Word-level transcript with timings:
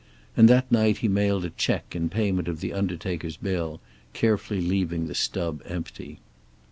And 0.35 0.49
that 0.49 0.71
night 0.71 0.97
he 0.97 1.07
mailed 1.07 1.45
a 1.45 1.51
check 1.51 1.95
in 1.95 2.09
payment 2.09 2.47
of 2.47 2.59
the 2.59 2.73
undertaker's 2.73 3.37
bill, 3.37 3.79
carefully 4.13 4.59
leaving 4.59 5.05
the 5.05 5.13
stub 5.13 5.61
empty. 5.63 6.17